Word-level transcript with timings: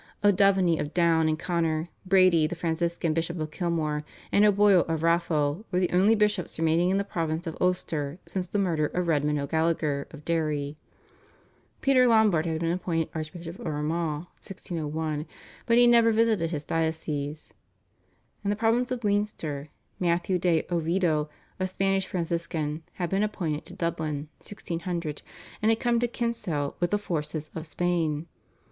O'Devany 0.23 0.79
of 0.79 0.95
Down 0.95 1.29
and 1.29 1.37
Connor, 1.37 1.87
Brady 2.07 2.47
the 2.47 2.55
Franciscan 2.55 3.13
Bishop 3.13 3.39
of 3.39 3.51
Kilmore, 3.51 4.03
and 4.31 4.43
O'Boyle 4.43 4.81
of 4.87 5.03
Raphoe 5.03 5.63
were 5.71 5.79
the 5.79 5.91
only 5.91 6.15
bishops 6.15 6.57
remaining 6.57 6.89
in 6.89 6.97
the 6.97 7.03
province 7.03 7.45
of 7.45 7.55
Ulster 7.61 8.17
since 8.25 8.47
the 8.47 8.57
murder 8.57 8.87
of 8.87 9.07
Redmond 9.07 9.37
O'Gallagher 9.37 10.07
of 10.09 10.25
Derry. 10.25 10.75
Peter 11.81 12.07
Lombard 12.07 12.47
had 12.47 12.61
been 12.61 12.71
appointed 12.71 13.09
Archbishop 13.13 13.59
of 13.59 13.67
Armagh 13.67 14.21
(1601), 14.41 15.27
but 15.67 15.77
he 15.77 15.85
never 15.85 16.09
visited 16.11 16.49
his 16.49 16.65
diocese. 16.65 17.53
In 18.43 18.49
the 18.49 18.55
province 18.55 18.89
of 18.89 19.03
Leinster 19.03 19.69
Matthew 19.99 20.39
de 20.39 20.65
Oviedo, 20.71 21.29
a 21.59 21.67
Spanish 21.67 22.07
Franciscan, 22.07 22.81
had 22.93 23.11
been 23.11 23.21
appointed 23.21 23.65
to 23.67 23.73
Dublin 23.75 24.29
(1600), 24.39 25.21
and 25.61 25.69
had 25.69 25.79
come 25.79 25.99
to 25.99 26.07
Kinsale 26.07 26.75
with 26.79 26.89
the 26.89 26.97
forces 26.97 27.51
of 27.53 27.67
Spain. 27.67 28.25